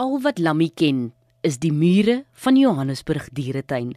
[0.00, 1.10] Al wat Lammy ken,
[1.44, 3.90] is die mure van Johannesburg Dieretuin.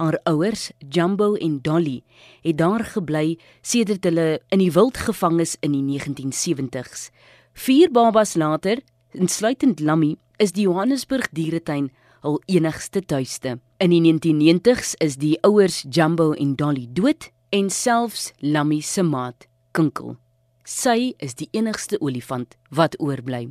[0.00, 1.98] Haar ouers, Jumbo en Dolly,
[2.40, 7.10] het daar gebly sedert hulle in die wild gevang is in die 1970s.
[7.52, 8.80] Vier babas later,
[9.12, 11.90] insluitend Lammy, is die Johannesburg Dieretuin
[12.24, 13.58] hul enigste tuiste.
[13.76, 19.50] In die 1990s is die ouers Jumbo en Dolly dood en selfs Lammy se maat,
[19.76, 20.16] Kinkel.
[20.64, 23.50] Sy is die enigste olifant wat oorbly.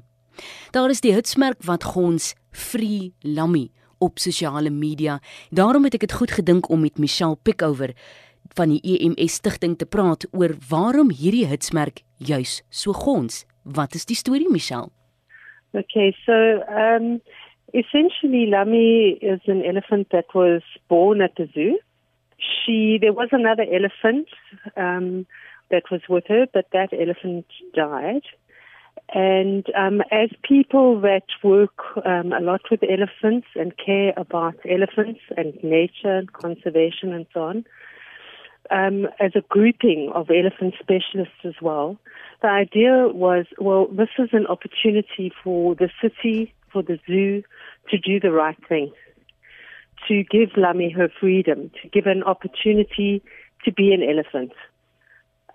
[0.72, 5.20] Daar is die hitsmerk wat gons Free Lammy op sosiale media.
[5.50, 7.94] Daarom het ek dit goed gedink om met Michelle Pickover
[8.58, 13.46] van die EMS stigting te praat oor waarom hierdie hitsmerk juis so gons.
[13.64, 14.90] Wat is die storie, Michelle?
[15.74, 16.34] Okay, so
[16.68, 17.22] um
[17.74, 21.78] essentially Lammy is an elephant that was born at the zoo.
[22.38, 24.28] She there was another elephant
[24.76, 25.26] um
[25.70, 28.26] that was with her, but that elephant died.
[29.14, 35.20] And um, as people that work um, a lot with elephants and care about elephants
[35.36, 37.66] and nature and conservation and so on,
[38.70, 41.98] um, as a grouping of elephant specialists as well,
[42.42, 47.44] the idea was well, this is an opportunity for the city, for the zoo
[47.90, 48.94] to do the right thing,
[50.08, 53.22] to give Lammie her freedom, to give an opportunity
[53.66, 54.54] to be an elephant.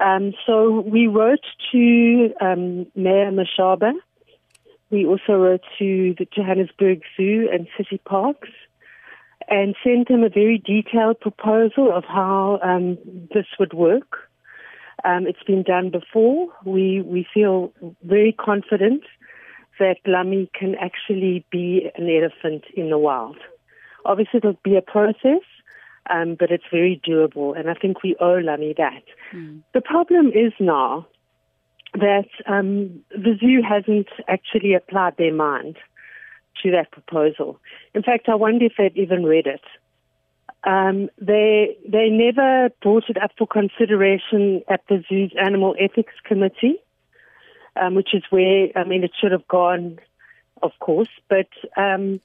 [0.00, 3.92] Um, so we wrote to um, Mayor Mashaba.
[4.91, 8.48] We also wrote to the Johannesburg Zoo and City Parks
[9.48, 12.98] and sent them a very detailed proposal of how um,
[13.33, 14.28] this would work.
[15.05, 16.48] Um, it's been done before.
[16.64, 17.72] We, we feel
[18.03, 19.03] very confident
[19.78, 23.36] that Lammie can actually be an elephant in the wild.
[24.05, 25.42] Obviously, it'll be a process,
[26.11, 29.03] um, but it's very doable, and I think we owe Lammie that.
[29.35, 29.62] Mm.
[29.75, 31.07] The problem is now
[31.95, 35.77] that um, the zoo hasn't actually applied their mind
[36.62, 37.61] to that proposal.
[37.95, 39.62] In fact, I wonder if they've even read it.
[40.65, 46.77] Um, they they never brought it up for consideration at the zoo's animal ethics committee,
[47.81, 49.99] um, which is where I mean it should have gone,
[50.62, 52.21] of course, but um,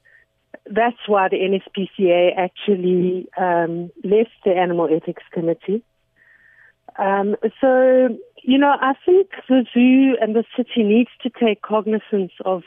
[0.66, 5.82] that's why the NSPCA actually um, left the Animal Ethics Committee.
[6.98, 8.08] Um, so,
[8.42, 12.62] you know, I think the zoo and the city needs to take cognizance of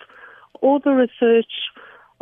[0.62, 1.52] all the research,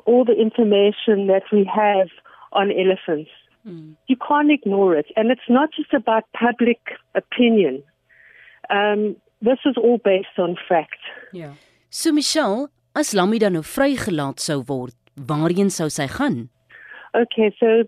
[0.05, 2.09] all the information that we have
[2.51, 3.31] on elephants.
[3.65, 3.95] Mm.
[4.07, 5.07] You can't ignore it.
[5.15, 6.79] And it's not just about public
[7.15, 7.83] opinion.
[8.69, 10.99] Um, this is all based on fact.
[11.31, 11.53] Yeah.
[11.89, 16.49] So Michelle, as Lammie dan nou vrygelaat sou word, waarheen sou sy gaan?
[17.15, 17.83] Okay, so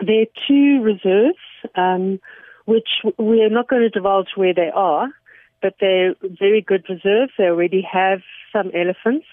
[0.00, 1.38] there are two reserves,
[1.74, 2.20] um,
[2.66, 5.08] which we are not going to divulge where they are,
[5.62, 7.32] but they're very good reserves.
[7.38, 8.20] They already have
[8.52, 9.26] some elephants.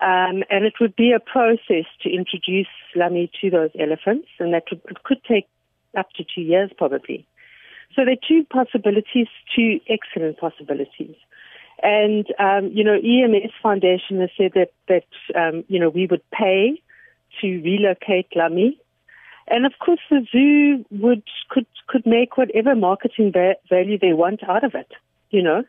[0.00, 4.64] Um, and it would be a process to introduce Lammie to those elephants, and that
[4.70, 5.46] would, could take
[5.96, 7.26] up to two years probably.
[7.94, 11.16] So there are two possibilities, two excellent possibilities.
[11.82, 15.04] And, um, you know, EMS Foundation has said that, that
[15.34, 16.80] um, you know, we would pay
[17.40, 18.76] to relocate Lammie.
[19.48, 24.42] And of course, the zoo would could could make whatever marketing va- value they want
[24.48, 24.92] out of it.
[25.30, 25.64] You know,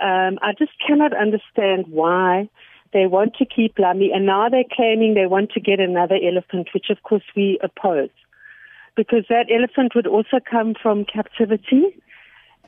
[0.00, 2.48] um, I just cannot understand why
[2.92, 6.68] they want to keep Lammie, and now they're claiming they want to get another elephant,
[6.72, 8.10] which of course we oppose,
[8.96, 11.94] because that elephant would also come from captivity,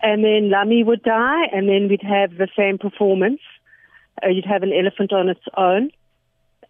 [0.03, 3.41] and then Lammie would die, and then we'd have the same performance.
[4.22, 5.91] Uh, you'd have an elephant on its own.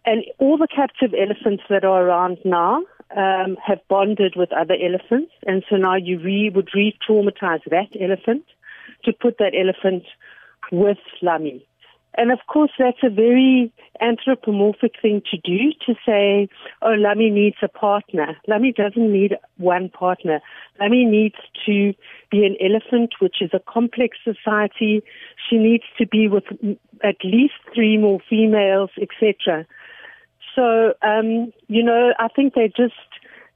[0.05, 2.83] And all the captive elephants that are around now
[3.15, 8.45] um, have bonded with other elephants, and so now you re- would re-traumatize that elephant
[9.03, 10.03] to put that elephant
[10.71, 11.63] with Lammie.
[12.15, 16.49] And of course, that's a very anthropomorphic thing to do to say,
[16.81, 18.37] oh, Lammie needs a partner.
[18.49, 20.41] Lammie doesn't need one partner.
[20.79, 21.35] Lammie needs
[21.65, 21.93] to
[22.29, 25.01] be an elephant, which is a complex society.
[25.49, 26.43] She needs to be with
[27.01, 29.65] at least three more females, etc.
[30.53, 32.93] So, um, you know, I think they just,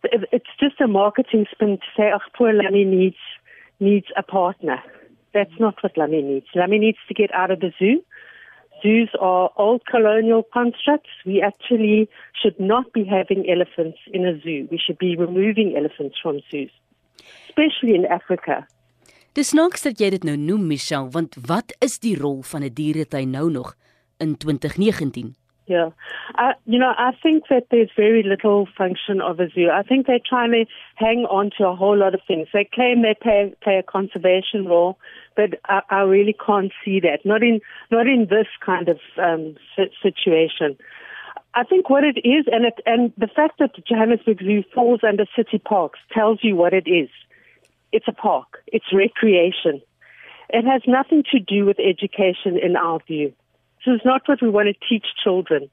[0.04, 3.18] it's just a marketing spin to say, oh, poor Lammie needs,
[3.82, 4.82] needs a partner.
[5.34, 6.46] That's not what Lammie needs.
[6.56, 8.02] Lammie needs to get out of the zoo
[8.86, 11.10] zoos are old colonial constructs.
[11.26, 14.68] We actually should not be having elephants in a zoo.
[14.72, 16.72] We should be removing elephants from zoos,
[17.50, 18.68] especially in Africa.
[19.36, 22.74] Dis snaaks dat jy dit nou noem Michelle, want wat is die rol van 'n
[22.74, 23.76] dieretuin nou nog
[24.18, 25.36] in 2019?
[25.68, 25.90] Yeah.
[26.38, 29.70] Uh, you know, I think that there's very little function of a zoo.
[29.74, 30.66] I think they're trying to
[30.96, 32.48] hang on to a whole lot of things.
[32.54, 35.00] They claim they play, play a conservation role,
[35.36, 37.26] but I, I really can't see that.
[37.26, 39.56] Not in, not in this kind of um,
[40.04, 40.78] situation.
[41.56, 45.26] I think what it is, and it, and the fact that Johannesburg Zoo falls under
[45.36, 47.10] city parks tells you what it is.
[47.92, 48.62] It's a park.
[48.68, 49.82] It's recreation.
[50.50, 53.34] It has nothing to do with education in our view.
[53.86, 55.70] This is not what we want to teach children.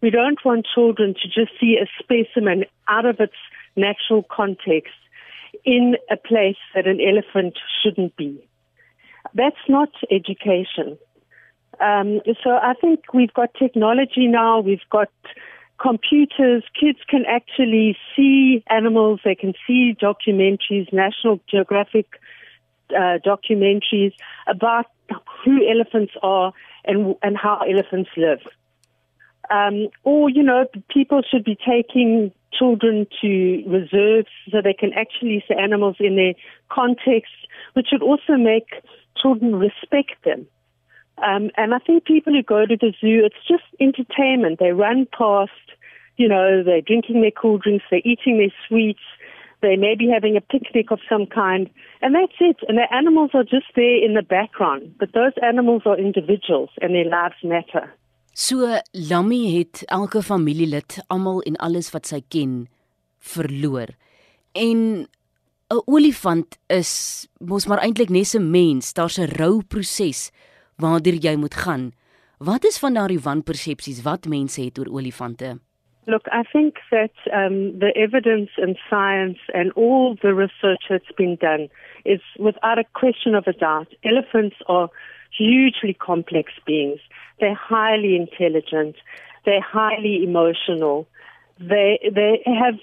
[0.00, 3.34] We don't want children to just see a specimen out of its
[3.76, 4.94] natural context
[5.64, 8.46] in a place that an elephant shouldn't be.
[9.34, 10.98] That's not education.
[11.80, 15.10] Um, so I think we've got technology now, we've got
[15.80, 22.06] computers, kids can actually see animals, they can see documentaries, National Geographic
[22.90, 24.12] uh, documentaries
[24.46, 24.86] about
[25.44, 26.52] who elephants are
[26.86, 28.40] and, and how elephants live.
[29.50, 35.44] Um, or, you know, people should be taking children to reserves so they can actually
[35.46, 36.34] see animals in their
[36.70, 37.32] context,
[37.74, 38.68] which would also make
[39.20, 40.46] children respect them.
[41.18, 44.58] Um, and I think people who go to the zoo, it's just entertainment.
[44.58, 45.52] They run past,
[46.16, 49.00] you know, they're drinking their cool drinks, they're eating their sweets,
[49.60, 51.68] they may be having a picnic of some kind,
[52.02, 52.58] and that's it.
[52.68, 54.94] And the animals are just there in the background.
[54.98, 57.92] But those animals are individuals and their lives matter.
[58.32, 62.66] So Lammy het elke familielid, almal en alles wat sy ken,
[63.18, 63.94] verloor.
[64.52, 65.08] En
[65.68, 70.30] 'n olifant is mos maar eintlik net 'n mens, daar's 'n rouproses
[70.76, 71.92] waardeur jy moet gaan.
[72.38, 75.58] Wat is van daardie wanpersepsies wat mense het oor olifante?
[76.08, 81.36] Look, I think that um, the evidence and science and all the research that's been
[81.36, 81.68] done
[82.04, 83.88] is without a question of a doubt.
[84.04, 84.88] Elephants are
[85.36, 87.00] hugely complex beings.
[87.40, 88.96] They're highly intelligent.
[89.44, 91.08] They're highly emotional.
[91.58, 92.74] They, they have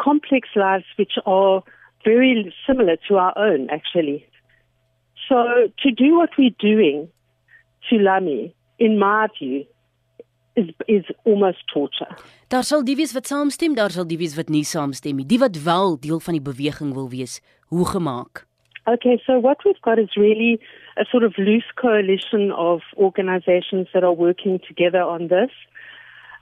[0.00, 1.62] complex lives which are
[2.04, 4.26] very similar to our own, actually.
[5.28, 7.08] So to do what we're doing
[7.90, 9.64] to Lammie, in my view,
[10.54, 12.16] is is almost torture.
[12.48, 15.26] Daar sal die wees wat saamstem, daar sal die wees wat nie saamstem nie.
[15.26, 18.46] Die wat wel deel van die beweging wil wees, hoe gemaak?
[18.86, 20.60] Okay, so what we've got is really
[20.96, 25.50] a sort of loose coalition of organizations that are working together on this.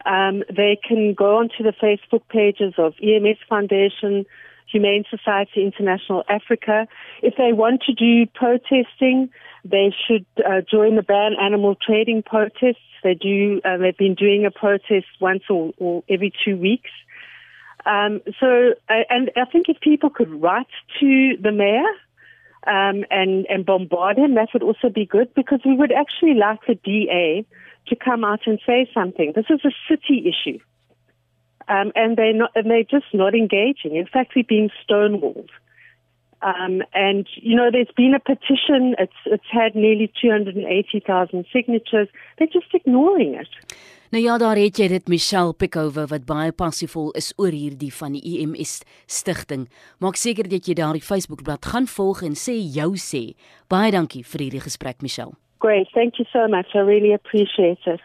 [0.04, 4.26] Um, they can go onto the Facebook pages of EMS Foundation,
[4.66, 6.88] Humane Society International Africa.
[7.22, 9.30] If they want to do protesting,
[9.64, 12.82] they should uh, join the ban animal trading protests.
[13.02, 13.60] They do.
[13.64, 16.90] Uh, they've been doing a protest once or, or every two weeks.
[17.84, 20.68] Um, so, uh, and I think if people could write
[21.00, 21.82] to the mayor
[22.66, 26.60] um, and and bombard him, that would also be good because we would actually like
[26.66, 27.44] the DA
[27.88, 29.32] to come out and say something.
[29.34, 30.58] This is a city issue.
[31.68, 33.96] Um, and they're not, and they're just not engaging.
[33.96, 35.48] In fact, we're being stonewalled.
[36.42, 38.94] Um, and you know, there's been a petition.
[38.98, 42.08] It's it's had nearly 280,000 signatures.
[42.36, 43.48] They're just ignoring it.
[44.12, 48.12] Nou ja, daar het jy dit Michelle Pickover wat baie passievol is oor hierdie van
[48.12, 49.70] die EMS stigting.
[50.04, 53.22] Maak seker dat jy daardie Facebookblad gaan volg en sê jou sê.
[53.72, 55.32] Baie dankie vir hierdie gesprek Michelle.
[55.64, 56.74] Great, thank you so much.
[56.74, 58.04] I really appreciate it.